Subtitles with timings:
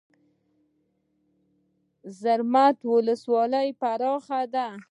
[0.03, 0.03] د
[2.21, 4.67] زرمت ولسوالۍ پراخه ده